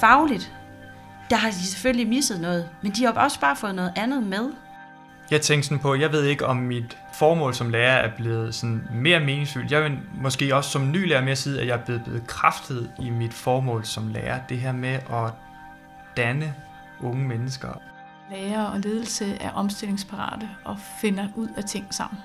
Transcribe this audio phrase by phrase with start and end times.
[0.00, 0.52] fagligt,
[1.30, 4.50] der har de selvfølgelig misset noget, men de har også bare fået noget andet med.
[5.30, 8.82] Jeg tænker sådan på, jeg ved ikke, om mit formål som lærer er blevet sådan
[8.94, 9.72] mere meningsfyldt.
[9.72, 13.10] Jeg vil måske også som ny lærer mere sige, at jeg er blevet bekræftet i
[13.10, 14.40] mit formål som lærer.
[14.48, 15.32] Det her med at
[16.16, 16.54] danne
[17.00, 17.68] unge mennesker.
[18.30, 22.18] Lærer og ledelse er omstillingsparate og finder ud af ting sammen.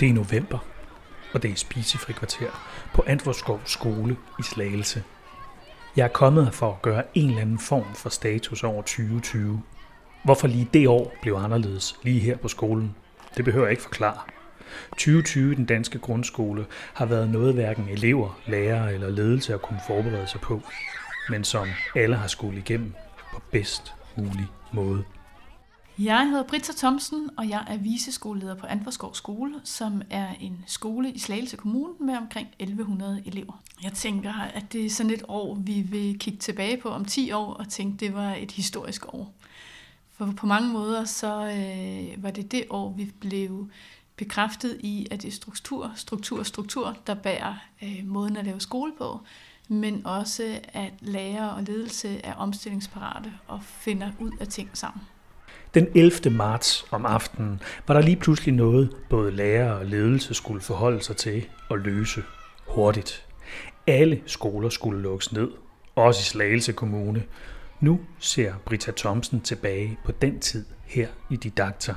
[0.00, 0.58] Det er november,
[1.32, 2.50] og det er spisefri kvarter
[2.94, 5.02] på Antvorskov skole i Slagelse.
[5.96, 9.62] Jeg er kommet her for at gøre en eller anden form for status over 2020.
[10.24, 12.94] Hvorfor lige det år blev anderledes lige her på skolen,
[13.36, 14.20] det behøver jeg ikke forklare.
[14.90, 19.80] 2020 i den danske grundskole har været noget hverken elever, lærere eller ledelse at kunne
[19.86, 20.62] forberede sig på,
[21.28, 22.94] men som alle har skulle igennem
[23.34, 25.04] på bedst mulig måde.
[26.04, 31.10] Jeg hedder Britta Thomsen, og jeg er viseskoleleder på Antvorskov Skole, som er en skole
[31.12, 33.62] i Slagelse Kommune med omkring 1100 elever.
[33.82, 37.32] Jeg tænker, at det er sådan et år, vi vil kigge tilbage på om 10
[37.32, 39.34] år og tænke, det var et historisk år.
[40.12, 43.68] For på mange måder så øh, var det det år, vi blev
[44.16, 48.92] bekræftet i, at det er struktur, struktur, struktur, der bærer øh, måden at lave skole
[48.98, 49.20] på,
[49.68, 55.02] men også at lærer og ledelse er omstillingsparate og finder ud af ting sammen.
[55.74, 56.30] Den 11.
[56.30, 61.16] marts om aftenen var der lige pludselig noget, både lærer og ledelse skulle forholde sig
[61.16, 62.22] til og løse
[62.66, 63.26] hurtigt.
[63.86, 65.48] Alle skoler skulle lukkes ned,
[65.96, 67.22] også i Slagelse Kommune.
[67.80, 71.94] Nu ser Britta Thomsen tilbage på den tid her i Didakter.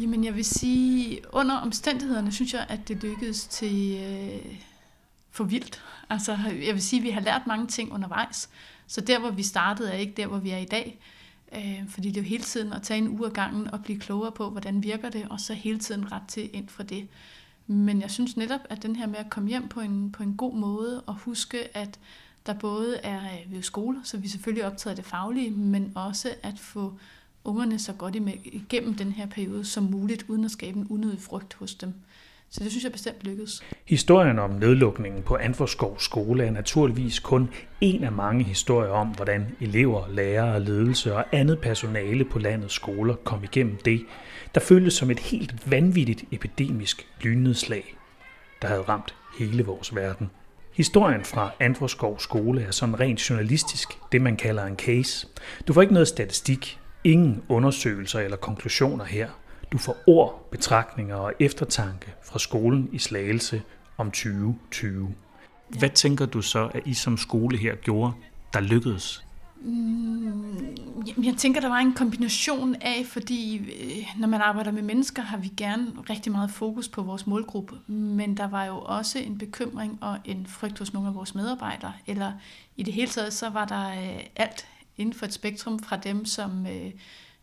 [0.00, 4.56] Jamen jeg vil sige, under omstændighederne synes jeg, at det lykkedes til øh,
[5.30, 5.82] for vildt.
[6.10, 8.48] Altså jeg vil sige, at vi har lært mange ting undervejs.
[8.86, 11.00] Så der, hvor vi startede, er ikke der, hvor vi er i dag.
[11.56, 13.98] Øh, fordi det er jo hele tiden at tage en uge af gangen og blive
[13.98, 17.08] klogere på, hvordan virker det, og så hele tiden ret til ind for det.
[17.66, 20.36] Men jeg synes netop, at den her med at komme hjem på en, på en
[20.36, 21.98] god måde og huske, at
[22.46, 26.58] der både er øh, ved skole, så vi selvfølgelig optager det faglige, men også at
[26.58, 26.98] få
[27.44, 31.54] ungerne så godt igennem den her periode som muligt, uden at skabe en unødig frygt
[31.54, 31.94] hos dem.
[32.54, 33.62] Så det synes jeg bestemt lykkedes.
[33.84, 37.50] Historien om nedlukningen på Anforskov skole er naturligvis kun
[37.80, 43.14] en af mange historier om, hvordan elever, lærere, ledelse og andet personale på landets skoler
[43.14, 44.06] kom igennem det,
[44.54, 47.96] der føltes som et helt vanvittigt epidemisk lynnedslag,
[48.62, 50.30] der havde ramt hele vores verden.
[50.72, 55.26] Historien fra Anforskov skole er sådan rent journalistisk det, man kalder en case.
[55.68, 59.28] Du får ikke noget statistik, ingen undersøgelser eller konklusioner her–
[59.74, 63.62] du får ord, betragtninger og eftertanke fra skolen i Slagelse
[63.96, 65.14] om 2020.
[65.68, 68.12] Hvad tænker du så, at I som skole her gjorde,
[68.52, 69.24] der lykkedes?
[69.60, 70.76] Mm,
[71.24, 75.36] jeg tænker, der var en kombination af, fordi øh, når man arbejder med mennesker, har
[75.36, 79.98] vi gerne rigtig meget fokus på vores målgruppe, men der var jo også en bekymring
[80.00, 82.32] og en frygt hos nogle af vores medarbejdere, eller
[82.76, 86.24] i det hele taget, så var der øh, alt inden for et spektrum fra dem,
[86.24, 86.90] som øh,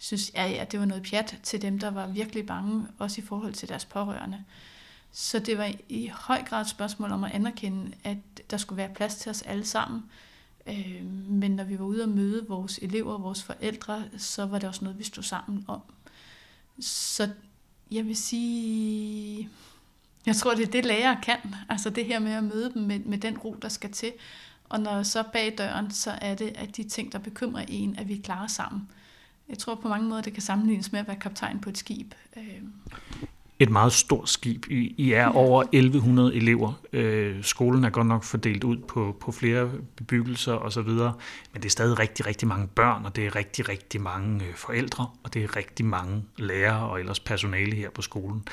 [0.01, 3.23] synes, ja, ja, det var noget pjat til dem, der var virkelig bange, også i
[3.23, 4.43] forhold til deres pårørende.
[5.11, 8.17] Så det var i høj grad et spørgsmål om at anerkende, at
[8.49, 10.03] der skulle være plads til os alle sammen.
[10.67, 14.59] Øh, men når vi var ude og møde vores elever og vores forældre, så var
[14.59, 15.81] det også noget, vi stod sammen om.
[16.79, 17.29] Så
[17.91, 19.49] jeg vil sige,
[20.25, 21.55] jeg tror, det er det, lærer kan.
[21.69, 24.13] Altså det her med at møde dem med, med den ro, der skal til.
[24.69, 28.07] Og når så bag døren, så er det, at de ting, der bekymrer en, at
[28.07, 28.89] vi klarer sammen.
[29.49, 32.13] Jeg tror på mange måder, det kan sammenlignes med at være kaptajn på et skib.
[32.37, 32.73] Øhm.
[33.59, 34.65] Et meget stort skib.
[34.69, 36.73] I er over 1100 elever.
[36.93, 41.13] Øh, skolen er godt nok fordelt ud på, på flere bebyggelser osv., men
[41.53, 45.09] det er stadig rigtig, rigtig mange børn, og det er rigtig, rigtig mange øh, forældre,
[45.23, 48.47] og det er rigtig mange lærere og ellers personale her på skolen.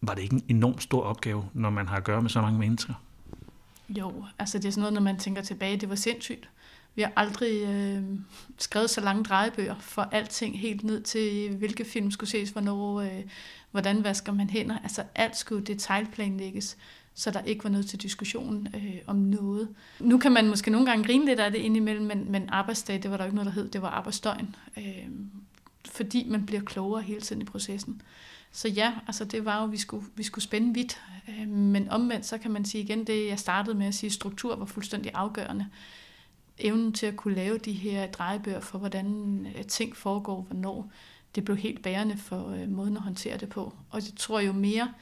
[0.00, 2.58] Var det ikke en enormt stor opgave, når man har at gøre med så mange
[2.58, 2.94] mennesker?
[3.88, 6.48] Jo, altså det er sådan noget, når man tænker tilbage, det var sindssygt.
[6.94, 8.02] Vi har aldrig øh,
[8.58, 13.22] skrevet så lange drejebøger for alting, helt ned til hvilke film skulle ses, hvornår, øh,
[13.70, 14.78] hvordan vasker man hænder.
[14.82, 16.76] Altså alt skulle detaljplanlægges,
[17.14, 19.68] så der ikke var noget til diskussion øh, om noget.
[20.00, 23.10] Nu kan man måske nogle gange grine lidt af det indimellem, men, men arbejdsdag, det
[23.10, 24.56] var der ikke noget, der hed, det var arbejdsdøgn.
[24.76, 25.08] Øh,
[25.90, 28.02] fordi man bliver klogere hele tiden i processen.
[28.52, 31.00] Så ja, altså det var jo, at vi skulle, vi skulle spænde vidt.
[31.28, 34.56] Øh, men omvendt, så kan man sige igen, det jeg startede med at sige, struktur
[34.56, 35.66] var fuldstændig afgørende
[36.58, 40.90] evnen til at kunne lave de her drejebøger for, hvordan øh, ting foregår, hvornår,
[41.34, 43.74] det blev helt bærende for øh, måden at håndtere det på.
[43.90, 44.92] Og jeg tror jo mere,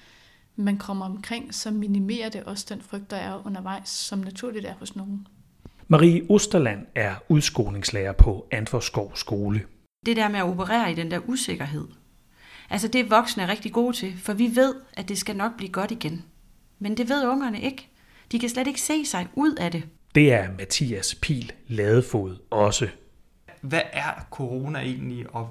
[0.56, 4.74] man kommer omkring, så minimerer det også den frygt, der er undervejs, som naturligt er
[4.74, 5.26] hos nogen.
[5.88, 9.66] Marie Osterland er udskolingslærer på Antvorskov Skole.
[10.06, 11.88] Det der med at operere i den der usikkerhed,
[12.70, 15.56] altså det er voksne er rigtig gode til, for vi ved, at det skal nok
[15.56, 16.24] blive godt igen.
[16.78, 17.88] Men det ved ungerne ikke.
[18.32, 19.84] De kan slet ikke se sig ud af det.
[20.14, 22.88] Det er Mathias Pil Ladefod også.
[23.60, 25.48] Hvad er corona egentlig, og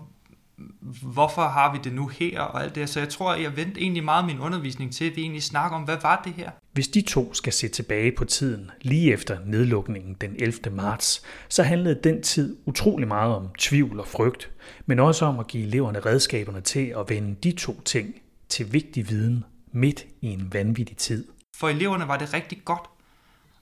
[1.01, 4.03] hvorfor har vi det nu her og alt det Så jeg tror, jeg vendte egentlig
[4.03, 6.51] meget min undervisning til, at vi egentlig snakker om, hvad var det her?
[6.71, 10.57] Hvis de to skal se tilbage på tiden lige efter nedlukningen den 11.
[10.71, 14.51] marts, så handlede den tid utrolig meget om tvivl og frygt,
[14.85, 18.15] men også om at give eleverne redskaberne til at vende de to ting
[18.49, 21.27] til vigtig viden midt i en vanvittig tid.
[21.55, 22.89] For eleverne var det rigtig godt,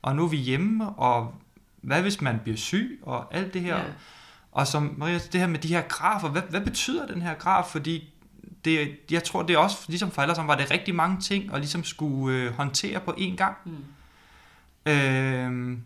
[0.01, 1.33] og nu er vi hjemme, og
[1.81, 3.77] hvad hvis man bliver syg, og alt det her.
[3.77, 3.83] Ja.
[4.51, 7.65] Og som Maria, det her med de her grafer, hvad, hvad betyder den her graf?
[7.65, 8.13] Fordi
[8.65, 11.53] det, jeg tror, det er også, ligesom for alle som var det rigtig mange ting,
[11.53, 13.55] at ligesom skulle øh, håndtere på én gang.
[13.65, 14.91] Mm.
[14.91, 15.81] Øhm,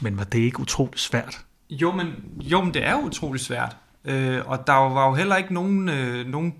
[0.00, 1.44] men var det ikke utroligt svært?
[1.70, 3.76] Jo, men, jo, men det er utroligt svært.
[4.04, 6.54] Øh, og der var jo heller ikke nogen, øh, nogen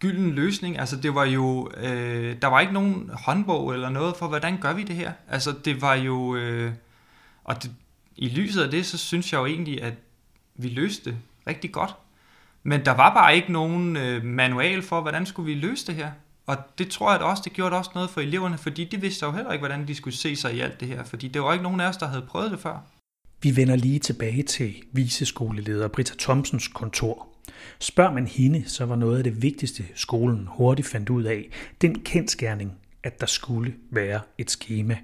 [0.00, 0.78] gylden løsning.
[0.78, 4.72] Altså det var jo, øh, der var ikke nogen håndbog eller noget for, hvordan gør
[4.72, 5.12] vi det her?
[5.28, 6.72] Altså det var jo, øh,
[7.44, 7.70] og det,
[8.16, 9.94] i lyset af det, så synes jeg jo egentlig, at
[10.54, 11.94] vi løste det rigtig godt.
[12.62, 16.10] Men der var bare ikke nogen øh, manual for, hvordan skulle vi løse det her.
[16.46, 19.32] Og det tror jeg også, det gjorde også noget for eleverne, fordi de vidste jo
[19.32, 21.62] heller ikke, hvordan de skulle se sig i alt det her, fordi det var ikke
[21.62, 22.78] nogen af os, der havde prøvet det før.
[23.42, 27.29] Vi vender lige tilbage til viseskoleleder Britta Thomsens kontor.
[27.78, 31.48] Spørger man hende, så var noget af det vigtigste, skolen hurtigt fandt ud af,
[31.80, 32.72] den kendskærning,
[33.02, 34.98] at der skulle være et schema.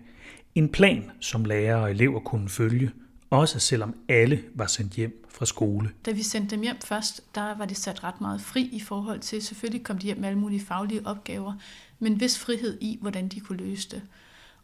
[0.55, 2.91] En plan, som lærere og elever kunne følge,
[3.31, 5.91] også selvom alle var sendt hjem fra skole.
[6.06, 9.20] Da vi sendte dem hjem først, der var det sat ret meget fri i forhold
[9.20, 11.55] til, selvfølgelig kom de hjem med alle mulige faglige opgaver,
[11.99, 14.02] men vis frihed i, hvordan de kunne løse det.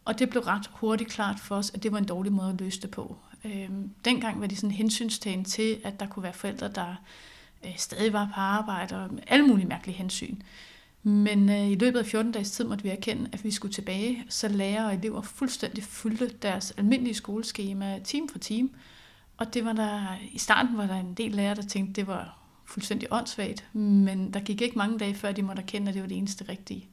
[0.05, 2.61] Og det blev ret hurtigt klart for os, at det var en dårlig måde at
[2.61, 3.17] løse det på.
[3.45, 6.95] Øhm, dengang var de sådan hensynstagen til, at der kunne være forældre, der
[7.65, 10.37] øh, stadig var på arbejde og alle mulige mærkelige hensyn.
[11.03, 14.25] Men øh, i løbet af 14 dages tid måtte vi erkende, at vi skulle tilbage,
[14.29, 18.69] så lærere og elever fuldstændig fulgte deres almindelige skoleskema time for time.
[19.37, 22.07] Og det var der, i starten var der en del lærere, der tænkte, at det
[22.07, 26.03] var fuldstændig åndssvagt, men der gik ikke mange dage, før de måtte erkende, at det
[26.03, 26.89] var det eneste rigtige.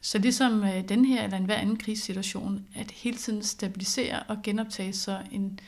[0.00, 4.92] Så ligesom øh, den her eller enhver anden krisesituation, at hele tiden stabilisere og genoptage
[4.92, 5.60] så en,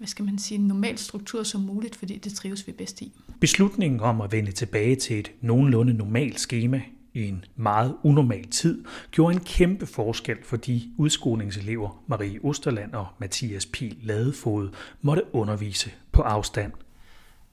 [0.00, 3.12] hvad skal man sige, en normal struktur som muligt, fordi det trives vi bedst i.
[3.40, 6.82] Beslutningen om at vende tilbage til et nogenlunde normalt schema
[7.14, 13.06] i en meget unormal tid, gjorde en kæmpe forskel for de udskolingselever, Marie Osterland og
[13.18, 14.70] Mathias Pil Ladefod
[15.00, 16.72] måtte undervise på afstand.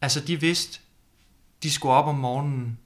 [0.02, 0.80] Altså de vidste,
[1.64, 2.78] de skulle op om morgenen,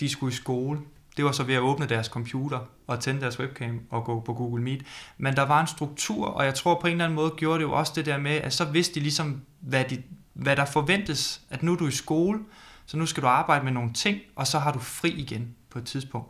[0.00, 0.80] de skulle i skole.
[1.20, 4.34] Det var så ved at åbne deres computer og tænde deres webcam og gå på
[4.34, 4.82] Google Meet.
[5.18, 7.64] Men der var en struktur, og jeg tror på en eller anden måde gjorde det
[7.64, 10.02] jo også det der med, at så vidste de ligesom, hvad, de,
[10.32, 12.38] hvad der forventes, at nu er du i skole,
[12.86, 15.78] så nu skal du arbejde med nogle ting, og så har du fri igen på
[15.78, 16.28] et tidspunkt.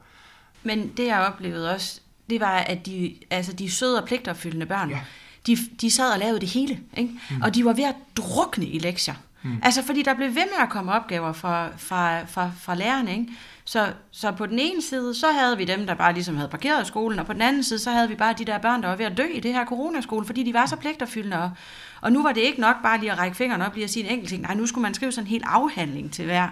[0.62, 2.00] Men det jeg oplevede også,
[2.30, 5.00] det var, at de, altså de søde og pligtopfyldende børn, ja.
[5.46, 7.14] de, de sad og lavede det hele, ikke?
[7.30, 7.42] Mm.
[7.42, 9.14] og de var ved at drukne i lektier.
[9.42, 9.60] Mm.
[9.62, 13.12] Altså fordi der blev ved med at komme opgaver fra, fra, fra, fra lærerne.
[13.12, 13.26] Ikke?
[13.70, 16.86] Så, så på den ene side, så havde vi dem, der bare ligesom havde parkeret
[16.86, 18.96] skolen, og på den anden side, så havde vi bare de der børn, der var
[18.96, 21.42] ved at dø i det her coronaskole, fordi de var så pligtopfyldende.
[21.42, 21.50] Og,
[22.00, 24.04] og nu var det ikke nok bare lige at række fingrene op lige at sige
[24.04, 24.42] en enkelt ting.
[24.42, 26.48] Nej, nu skulle man skrive sådan en hel afhandling til hver.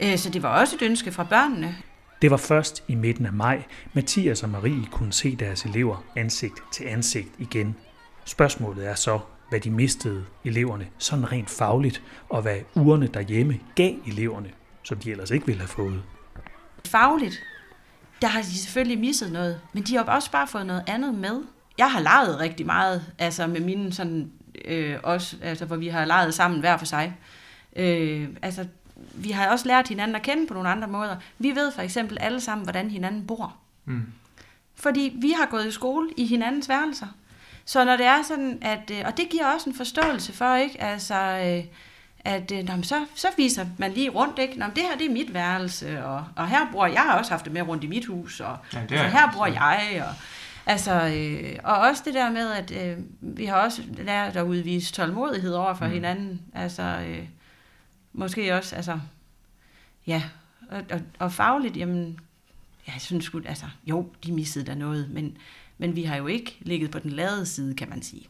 [0.00, 1.76] Øh, så det var også et ønske fra børnene.
[2.22, 3.62] Det var først i midten af maj,
[3.92, 7.76] Mathias og Marie kunne se deres elever ansigt til ansigt igen.
[8.24, 13.94] Spørgsmålet er så, hvad de mistede eleverne sådan rent fagligt, og hvad ugerne derhjemme gav
[14.06, 14.48] eleverne,
[14.82, 16.02] som de ellers ikke ville have fået.
[16.86, 17.42] Fagligt,
[18.22, 21.42] der har de selvfølgelig misset noget, men de har også bare fået noget andet med.
[21.78, 24.32] Jeg har leget rigtig meget, altså med mine sådan,
[24.64, 27.16] øh, også, altså hvor vi har leget sammen hver for sig.
[27.76, 28.66] Øh, altså
[29.14, 31.16] vi har også lært hinanden at kende på nogle andre måder.
[31.38, 33.56] Vi ved for eksempel alle sammen, hvordan hinanden bor.
[33.84, 34.02] Mm.
[34.74, 37.06] Fordi vi har gået i skole i hinandens værelser.
[37.64, 40.82] Så når det er sådan, at, øh, og det giver også en forståelse for, ikke?
[40.82, 41.64] Altså, øh,
[42.26, 44.58] at øh, når så, så viser man lige rundt, ikke?
[44.58, 47.44] Når det her det er mit værelse, og, og her bor jeg, har også haft
[47.44, 50.14] det med rundt i mit hus, og ja, det altså, her bor jeg, og,
[50.66, 54.92] altså, øh, og også det der med, at øh, vi har også lært at udvise
[54.92, 55.92] tålmodighed over for mm.
[55.92, 57.28] hinanden, altså, øh,
[58.12, 59.00] måske også, altså,
[60.06, 60.22] ja,
[60.70, 62.20] og, og, og fagligt, jamen,
[62.88, 65.36] ja, jeg synes sgu, altså, jo, de missede der noget, men,
[65.78, 68.26] men vi har jo ikke ligget på den lade side, kan man sige.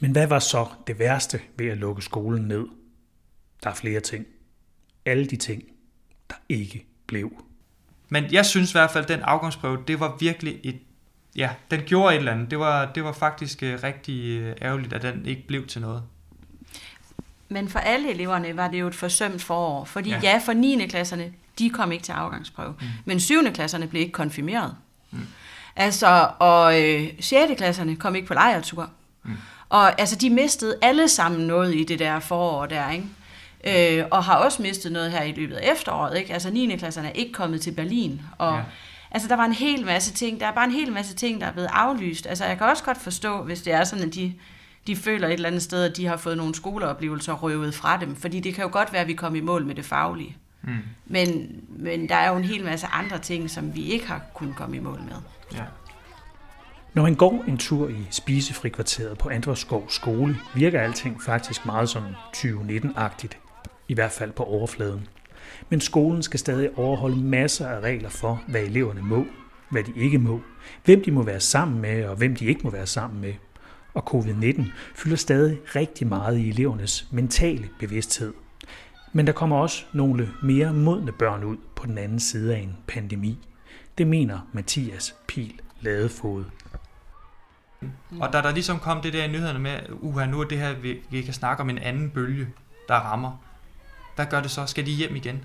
[0.00, 2.66] Men hvad var så det værste ved at lukke skolen ned?
[3.62, 4.26] Der er flere ting.
[5.06, 5.62] Alle de ting,
[6.30, 7.44] der ikke blev.
[8.08, 10.78] Men jeg synes i hvert fald, at den afgangsprøve, det var virkelig et...
[11.36, 12.50] Ja, den gjorde et eller andet.
[12.50, 16.02] Det var, det var faktisk uh, rigtig uh, ærgerligt, at den ikke blev til noget.
[17.48, 20.20] Men for alle eleverne var det jo et forsømt forår, fordi Ja.
[20.22, 20.86] ja, ja for 9.
[20.86, 22.86] klasserne, de kom ikke til afgangsprøve, mm.
[23.04, 23.52] men 7.
[23.54, 24.76] klasserne blev ikke konfirmeret.
[25.10, 25.18] Mm.
[25.76, 27.52] Altså, og øh, 6.
[27.56, 28.90] klasserne kom ikke på lejretur.
[29.22, 29.36] Mm.
[29.68, 33.06] Og altså, de mistede alle sammen noget i det der forår der, ikke?
[33.66, 36.32] Øh, og har også mistet noget her i løbet af efteråret, ikke?
[36.32, 36.76] Altså, 9.
[36.76, 38.54] klasserne er ikke kommet til Berlin, og...
[38.54, 38.62] Ja.
[39.14, 41.46] Altså, der var en hel masse ting, der er bare en hel masse ting, der
[41.46, 42.26] er blevet aflyst.
[42.26, 44.34] Altså, jeg kan også godt forstå, hvis det er sådan, at de,
[44.86, 48.16] de føler et eller andet sted, at de har fået nogle skoleoplevelser røvet fra dem.
[48.16, 50.36] Fordi det kan jo godt være, at vi kommer i mål med det faglige.
[50.62, 50.76] Mm.
[51.06, 54.56] Men, men der er jo en hel masse andre ting, som vi ikke har kunnet
[54.56, 55.16] komme i mål med.
[55.54, 55.64] Ja.
[56.94, 62.04] Når man går en tur i spisefrikvarteret på Andreskov skole, virker alting faktisk meget som
[62.36, 63.41] 2019-agtigt.
[63.92, 65.08] I hvert fald på overfladen.
[65.68, 69.26] Men skolen skal stadig overholde masser af regler for, hvad eleverne må,
[69.70, 70.40] hvad de ikke må,
[70.84, 73.34] hvem de må være sammen med og hvem de ikke må være sammen med.
[73.94, 74.62] Og covid-19
[74.94, 78.32] fylder stadig rigtig meget i elevernes mentale bevidsthed.
[79.12, 82.76] Men der kommer også nogle mere modne børn ud på den anden side af en
[82.86, 83.38] pandemi.
[83.98, 86.44] Det mener Mathias Pil Ladefod.
[88.20, 90.74] Og da der ligesom kom det der i nyhederne med, uha, nu er det her,
[90.74, 92.48] vi, vi kan snakke om en anden bølge,
[92.88, 93.51] der rammer.
[94.16, 94.66] Hvad gør det så?
[94.66, 95.44] Skal de hjem igen?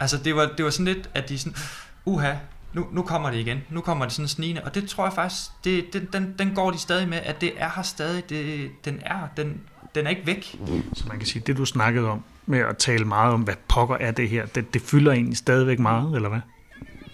[0.00, 1.56] Altså, det var, det var sådan lidt, at de sådan,
[2.04, 2.34] uha,
[2.72, 3.58] nu, nu kommer det igen.
[3.70, 4.64] Nu kommer det sådan snigende.
[4.64, 7.52] Og det tror jeg faktisk, det, det, den, den går de stadig med, at det
[7.56, 8.30] er her stadig.
[8.30, 9.28] Det, den er.
[9.36, 9.60] Den,
[9.94, 10.56] den er ikke væk.
[10.94, 13.96] Så man kan sige, det du snakkede om med at tale meget om, hvad pokker
[13.96, 16.40] er det her, det, det fylder egentlig stadigvæk meget, eller hvad?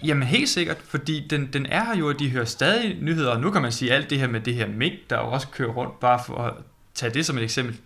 [0.03, 3.41] Jamen helt sikkert, fordi den, den er her jo, og de hører stadig nyheder, og
[3.41, 5.69] nu kan man sige alt det her med det her mink, der jo også kører
[5.69, 6.53] rundt, bare for at
[6.93, 7.77] tage det som et eksempel.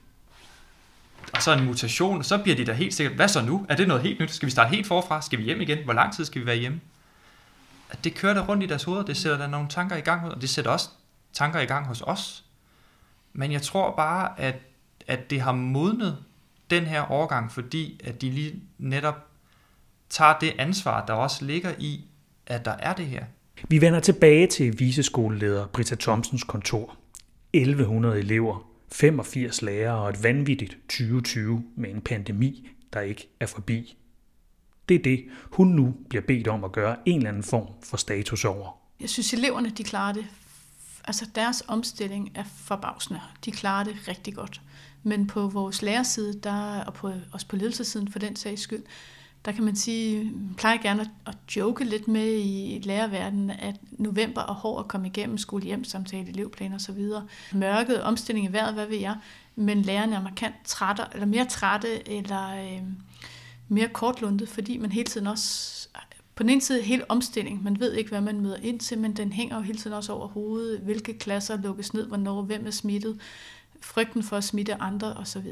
[1.34, 3.66] Og så en mutation, og så bliver de da helt sikkert, hvad så nu?
[3.70, 4.32] Er det noget helt nyt?
[4.32, 5.22] Skal vi starte helt forfra?
[5.22, 5.78] Skal vi hjem igen?
[5.84, 6.82] Hvor lang tid skal vi være hjemme?
[7.90, 10.32] At det kører der rundt i deres hoveder, det sætter der nogle tanker i gang,
[10.32, 10.90] og det sætter også
[11.34, 12.44] tanker i gang hos os.
[13.34, 14.56] Men jeg tror bare, at,
[15.08, 16.18] at det har modnet
[16.70, 19.28] den her overgang, fordi at de lige netop
[20.10, 22.06] tager det ansvar, der også ligger i,
[22.48, 23.24] at der er det her.
[23.68, 26.96] Vi vender tilbage til viseskoleleder Britta Thomsens kontor.
[27.54, 33.98] 1100 elever, 85 lærere og et vanvittigt 2020 med en pandemi, der ikke er forbi.
[34.90, 37.98] Det er det, hun nu bliver bedt om at gøre en eller anden form for
[37.98, 38.78] status over.
[39.00, 40.26] Jeg synes, eleverne de klarer det.
[41.04, 43.22] Altså deres omstilling er forbavsende.
[43.46, 44.62] De klarer det rigtig godt.
[45.04, 48.84] Men på vores lærerside, der, og på, også på ledelsessiden for den sags skyld,
[49.46, 54.54] der kan man sige, plejer gerne at, joke lidt med i lærerverdenen, at november er
[54.54, 57.06] hård at komme igennem skole hjem samtale, elevplaner osv.
[57.54, 59.16] Mørket, omstilling i vejret, hvad ved jeg,
[59.56, 62.82] men lærerne er markant trætte, eller mere trætte, eller øh,
[63.68, 65.88] mere kortlundet, fordi man hele tiden også
[66.36, 67.64] på den ene side helt omstilling.
[67.64, 70.14] Man ved ikke, hvad man møder ind til, men den hænger jo hele tiden også
[70.14, 70.80] over hovedet.
[70.80, 73.20] Hvilke klasser lukkes ned, hvornår, hvem er smittet,
[73.82, 75.48] frygten for at smitte andre osv.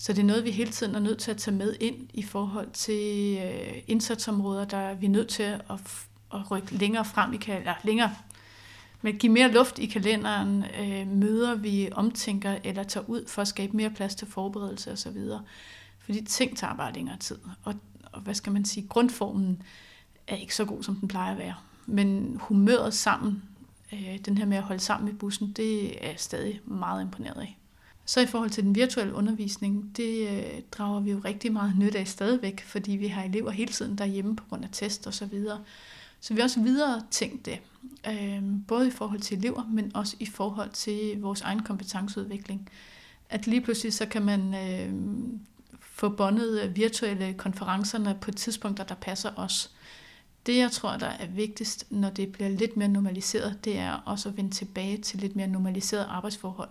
[0.00, 2.22] Så det er noget, vi hele tiden er nødt til at tage med ind i
[2.22, 5.60] forhold til øh, indsatsområder, der vi er nødt til at,
[6.34, 8.14] at rykke længere frem i kalenderen, længere,
[9.02, 13.48] men give mere luft i kalenderen, øh, møder vi omtænker eller tager ud for at
[13.48, 15.16] skabe mere plads til forberedelse osv.
[15.98, 17.38] Fordi ting tager bare længere tid.
[17.64, 17.74] Og,
[18.12, 19.62] og hvad skal man sige, grundformen
[20.26, 21.54] er ikke så god, som den plejer at være.
[21.86, 23.42] Men humøret sammen,
[23.92, 27.40] øh, den her med at holde sammen i bussen, det er jeg stadig meget imponeret
[27.40, 27.57] af.
[28.08, 31.94] Så i forhold til den virtuelle undervisning, det øh, drager vi jo rigtig meget nyt
[31.94, 35.26] af stadigvæk, fordi vi har elever hele tiden derhjemme på grund af test og så
[35.26, 35.60] videre.
[36.20, 37.58] Så vi har også videre tænkt det,
[38.08, 42.68] øh, både i forhold til elever, men også i forhold til vores egen kompetenceudvikling.
[43.30, 44.92] At lige pludselig så kan man øh,
[45.80, 49.70] få bondet øh, virtuelle konferencerne på tidspunkter, der passer os.
[50.46, 54.28] Det, jeg tror, der er vigtigst, når det bliver lidt mere normaliseret, det er også
[54.28, 56.68] at vende tilbage til lidt mere normaliseret arbejdsforhold.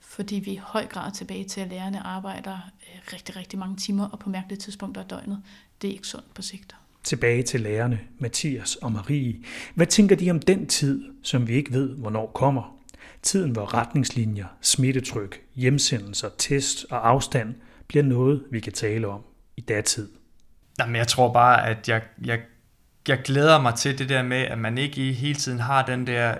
[0.00, 3.76] Fordi vi i høj grad er tilbage til, at lærerne arbejder øh, rigtig, rigtig mange
[3.76, 5.42] timer og på mærkelige tidspunkter af døgnet.
[5.82, 6.74] Det er ikke sundt på sigt.
[7.04, 9.36] Tilbage til lærerne, Mathias og Marie.
[9.74, 12.78] Hvad tænker de om den tid, som vi ikke ved, hvornår kommer?
[13.22, 17.54] Tiden, hvor retningslinjer, smittetryk, hjemsendelser, test og afstand
[17.88, 19.20] bliver noget, vi kan tale om
[19.56, 20.08] i datid.
[20.78, 22.40] Jamen, jeg tror bare, at jeg, jeg,
[23.08, 26.34] jeg glæder mig til det der med, at man ikke hele tiden har den der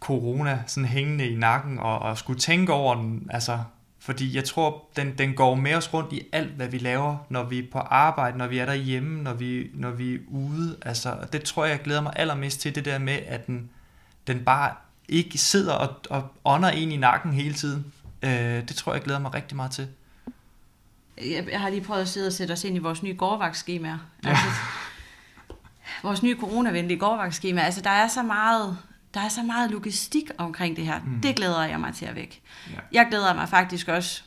[0.00, 3.26] corona sådan hængende i nakken og, og skulle tænke over den.
[3.30, 3.58] Altså,
[3.98, 7.44] fordi jeg tror, den, den går med os rundt i alt, hvad vi laver, når
[7.44, 10.76] vi er på arbejde, når vi er derhjemme, når vi, når vi er ude.
[10.82, 13.70] Altså, det tror jeg, jeg glæder mig allermest til, det der med, at den,
[14.26, 14.74] den bare
[15.08, 17.92] ikke sidder og, og ånder ind i nakken hele tiden.
[18.22, 18.30] Øh,
[18.68, 19.88] det tror jeg, jeg glæder mig rigtig meget til.
[21.50, 23.98] Jeg, har lige prøvet at sidde og sætte os ind i vores nye gårdvagtskemaer.
[24.24, 24.28] Ja.
[24.28, 24.44] Altså,
[26.02, 27.60] vores nye coronavenlige gårdvagtskema.
[27.60, 28.78] Altså, der er så meget
[29.16, 31.00] der er så meget logistik omkring det her.
[31.06, 31.20] Mm.
[31.20, 32.42] Det glæder jeg mig til at væk.
[32.70, 32.78] Ja.
[32.92, 34.22] Jeg glæder mig faktisk også.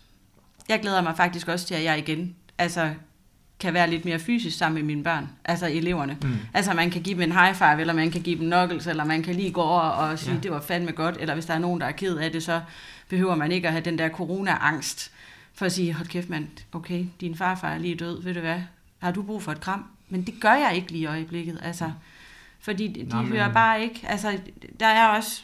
[0.70, 2.94] Jeg glæder mig faktisk også til, at jeg igen altså,
[3.60, 6.18] kan være lidt mere fysisk sammen med mine børn, altså eleverne.
[6.24, 6.38] Mm.
[6.54, 9.04] Altså man kan give dem en high five, eller man kan give dem knuckles, eller
[9.04, 10.40] man kan lige gå over og sige, ja.
[10.40, 12.62] det var fandme godt, eller hvis der er nogen, der er ked af det, så
[13.10, 15.12] behøver man ikke at have den der corona-angst,
[15.54, 18.62] for at sige, hold kæft mand, okay, din farfar er lige død, ved du hvad,
[19.00, 19.86] har du brug for et kram?
[20.10, 21.92] Men det gør jeg ikke lige i øjeblikket, altså,
[22.60, 23.32] fordi de Nå, men...
[23.32, 24.40] hører bare ikke, altså,
[24.80, 25.44] der er også,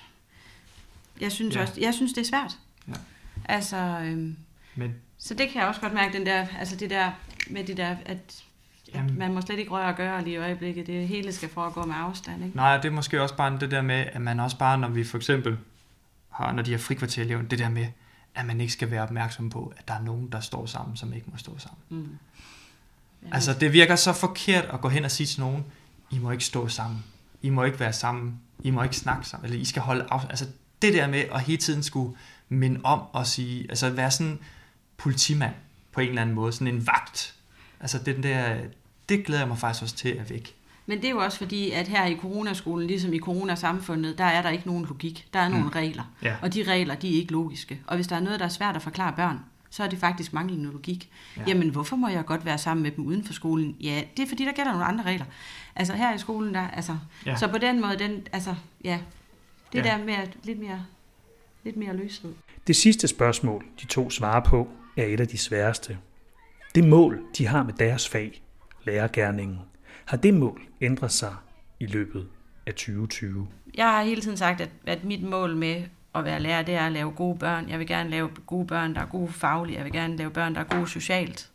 [1.21, 1.61] jeg synes ja.
[1.61, 2.57] også, jeg synes, det er svært.
[2.87, 2.93] Ja.
[3.45, 4.37] Altså, øhm,
[4.75, 4.95] men...
[5.17, 7.11] så det kan jeg også godt mærke, den der, altså det der,
[7.49, 8.43] med det der, at
[8.93, 9.17] Jamen.
[9.17, 10.87] man må slet ikke røre og gøre lige i øjeblikket.
[10.87, 12.57] Det hele skal foregå med afstand, ikke?
[12.57, 15.03] Nej, det er måske også bare det der med, at man også bare, når vi
[15.03, 15.57] for eksempel
[16.29, 17.87] har, når de har frikvarterelever, det der med,
[18.35, 21.13] at man ikke skal være opmærksom på, at der er nogen, der står sammen, som
[21.13, 21.79] ikke må stå sammen.
[21.89, 22.17] Mm.
[23.31, 25.65] Altså, det virker så forkert at gå hen og sige til nogen,
[26.11, 27.03] I må ikke stå sammen.
[27.41, 28.39] I må ikke være sammen.
[28.63, 29.45] I må ikke snakke sammen.
[29.45, 30.19] Eller I skal holde af.
[30.29, 30.45] Altså,
[30.81, 32.17] det der med at hele tiden skulle
[32.49, 34.39] minde om og sige, altså være sådan
[34.97, 35.53] politimand
[35.91, 37.35] på en eller anden måde, sådan en vagt.
[37.79, 38.57] Altså den der,
[39.09, 40.55] det glæder jeg mig faktisk også til at væk.
[40.85, 44.41] Men det er jo også fordi, at her i coronaskolen, ligesom i coronasamfundet, der er
[44.41, 45.27] der ikke nogen logik.
[45.33, 45.71] Der er nogle mm.
[45.71, 46.03] regler.
[46.23, 46.35] Ja.
[46.41, 47.81] Og de regler, de er ikke logiske.
[47.87, 49.39] Og hvis der er noget, der er svært at forklare børn,
[49.75, 51.09] så er det faktisk manglende logik.
[51.37, 51.43] Ja.
[51.47, 53.75] Jamen, hvorfor må jeg godt være sammen med dem uden for skolen?
[53.81, 55.25] Ja, det er fordi, der gælder nogle andre regler.
[55.75, 57.35] Altså her i skolen, der, altså, ja.
[57.35, 58.99] så på den måde, den, altså, ja,
[59.73, 59.83] det ja.
[59.83, 60.85] der med at lidt mere,
[61.63, 62.33] lidt mere løshed.
[62.67, 65.97] Det sidste spørgsmål, de to svarer på, er et af de sværeste.
[66.75, 68.41] Det mål, de har med deres fag,
[68.85, 69.59] lærergærningen,
[70.05, 71.35] har det mål ændret sig
[71.79, 72.27] i løbet
[72.65, 73.47] af 2020?
[73.77, 75.83] Jeg har hele tiden sagt, at, at mit mål med
[76.15, 77.69] at være lærer, det er at lave gode børn.
[77.69, 79.77] Jeg vil gerne lave gode børn, der er gode faglige.
[79.77, 81.49] Jeg vil gerne lave børn, der er gode socialt.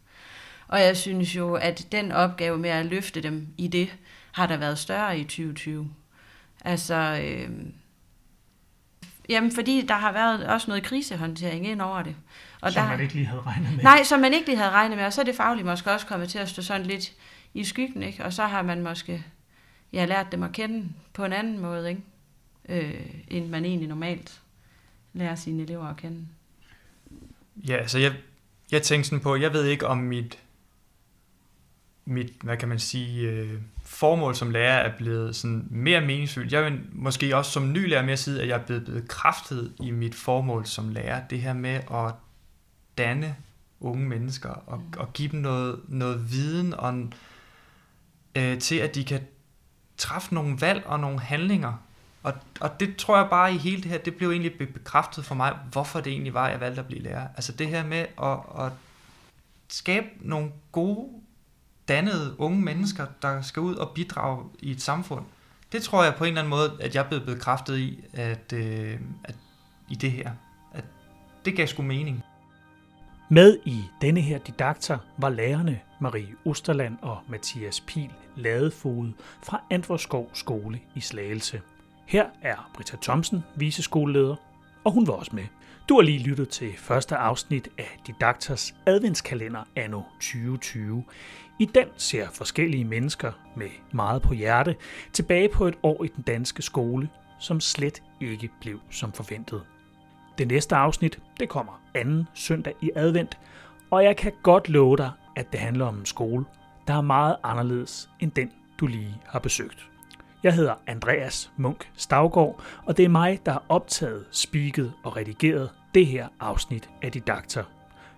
[0.69, 3.97] Og jeg synes jo, at den opgave med at løfte dem i det,
[4.33, 5.91] har der været større i 2020.
[6.65, 7.51] Altså, øh,
[9.29, 12.17] jamen fordi der har været også noget krisehåndtering ind over det.
[12.61, 13.83] Og som der, man ikke lige havde regnet med.
[13.83, 16.07] Nej, som man ikke lige havde regnet med, og så er det fagligt måske også
[16.07, 17.13] kommet til at stå sådan lidt
[17.55, 18.25] i skyggen, ikke?
[18.25, 19.25] og så har man måske
[19.93, 22.03] ja, lært dem at kende på en anden måde, ikke?
[22.69, 24.41] Øh, end man egentlig normalt
[25.13, 26.27] lærer sine elever at kende.
[27.57, 28.13] Ja, altså jeg,
[28.73, 30.39] jeg tænker sådan på, jeg ved ikke om mit,
[32.05, 36.53] mit hvad kan man sige, øh, formål som lærer er blevet sådan mere meningsfyldt.
[36.53, 39.91] Jeg vil måske også som ny lærer mere sige, at jeg er blevet bekræftet i
[39.91, 41.27] mit formål som lærer.
[41.29, 42.15] Det her med at
[42.99, 43.37] danne
[43.81, 45.01] unge mennesker og, mm.
[45.01, 47.09] og give dem noget, noget viden og,
[48.35, 49.21] øh, til, at de kan
[49.97, 51.73] træffe nogle valg og nogle handlinger.
[52.23, 55.35] Og, og det tror jeg bare i hele det her, det blev egentlig bekræftet for
[55.35, 57.29] mig, hvorfor det egentlig var, jeg valgte at blive lærer.
[57.37, 58.73] Altså det her med at, at
[59.69, 61.09] skabe nogle gode,
[61.89, 65.25] dannede unge mennesker, der skal ud og bidrage i et samfund.
[65.73, 68.53] Det tror jeg på en eller anden måde, at jeg er blevet bekræftet i, at,
[68.53, 69.35] øh, at
[69.89, 70.31] i det her.
[70.73, 70.85] At
[71.45, 72.25] det gav sgu mening.
[73.29, 80.31] Med i denne her didakter var lærerne Marie Osterland og Mathias Pil Ladefod fra Antvorskov
[80.33, 81.61] Skole i Slagelse.
[82.11, 84.37] Her er Britta Thomsen, viseskoleleder,
[84.85, 85.45] og hun var også med.
[85.89, 91.05] Du har lige lyttet til første afsnit af Didakters adventskalender anno 2020.
[91.59, 94.77] I den ser forskellige mennesker med meget på hjerte
[95.13, 99.63] tilbage på et år i den danske skole, som slet ikke blev som forventet.
[100.39, 103.39] Det næste afsnit, det kommer anden søndag i advent,
[103.91, 106.45] og jeg kan godt love dig, at det handler om en skole,
[106.87, 109.90] der er meget anderledes end den, du lige har besøgt.
[110.43, 115.71] Jeg hedder Andreas Munk Stavgård, og det er mig, der har optaget, spiket og redigeret
[115.95, 117.65] det her afsnit af Didakter.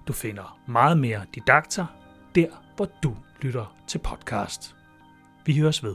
[0.08, 1.87] Du finder meget mere Didakter
[2.35, 4.76] der, hvor du lytter til podcast.
[5.46, 5.94] Vi høres ved.